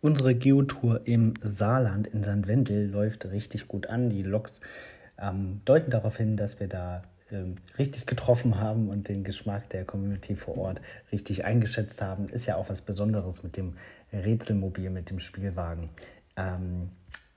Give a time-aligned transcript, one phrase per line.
[0.00, 2.46] Unsere Geotour im Saarland in St.
[2.46, 4.10] Wendel läuft richtig gut an.
[4.10, 4.60] Die Loks
[5.18, 9.84] ähm, deuten darauf hin, dass wir da ähm, richtig getroffen haben und den Geschmack der
[9.84, 12.28] Community vor Ort richtig eingeschätzt haben.
[12.28, 13.76] Ist ja auch was Besonderes mit dem
[14.12, 15.88] Rätselmobil, mit dem Spielwagen.
[16.36, 16.90] Ähm,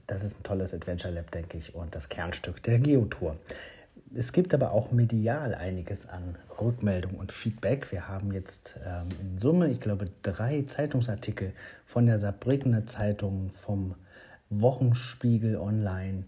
[0.08, 3.38] das ist ein tolles Adventure Lab, denke ich, und das Kernstück der Geotour.
[4.14, 7.94] Es gibt aber auch medial einiges an Rückmeldung und Feedback.
[7.94, 11.54] Wir haben jetzt ähm, in Summe, ich glaube, drei Zeitungsartikel
[11.86, 13.96] von der Saarbrückener Zeitung, vom
[14.50, 16.26] Wochenspiegel Online,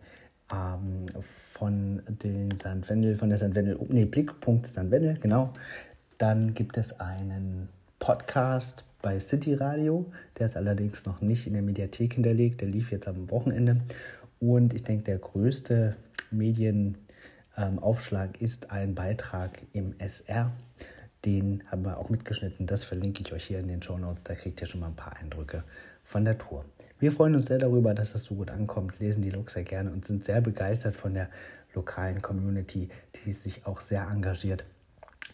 [0.50, 1.08] ähm,
[1.52, 2.88] von den St.
[2.88, 3.54] Wendel, von der St.
[3.54, 4.90] Wendel, nee, Blickpunkt St.
[4.90, 5.52] Wendel, genau.
[6.18, 7.68] Dann gibt es einen
[8.00, 10.06] Podcast bei City Radio,
[10.40, 13.82] der ist allerdings noch nicht in der Mediathek hinterlegt, der lief jetzt am Wochenende.
[14.40, 15.98] Und ich denke, der größte
[16.32, 16.98] Medien
[17.58, 20.52] ähm, Aufschlag ist ein Beitrag im SR.
[21.26, 22.68] Den haben wir auch mitgeschnitten.
[22.68, 24.24] Das verlinke ich euch hier in den Show Notes.
[24.24, 25.64] Da kriegt ihr schon mal ein paar Eindrücke
[26.04, 26.66] von der Tour.
[27.00, 29.92] Wir freuen uns sehr darüber, dass das so gut ankommt, lesen die Looks sehr gerne
[29.92, 31.30] und sind sehr begeistert von der
[31.74, 32.90] lokalen Community,
[33.26, 34.64] die sich auch sehr engagiert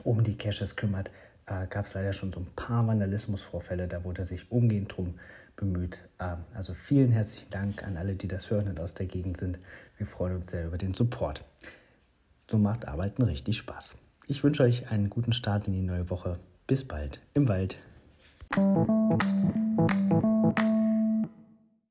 [0.04, 1.12] um die Caches kümmert.
[1.46, 5.16] Äh, Gab es leider schon so ein paar Vandalismusvorfälle, da wurde sich umgehend drum
[5.56, 6.00] bemüht.
[6.20, 9.60] Ähm, also vielen herzlichen Dank an alle, die das hören und aus der Gegend sind.
[9.98, 11.44] Wir freuen uns sehr über den Support.
[12.50, 13.96] So macht Arbeiten richtig Spaß.
[14.26, 16.40] Ich wünsche euch einen guten Start in die neue Woche.
[16.66, 17.78] Bis bald im Wald.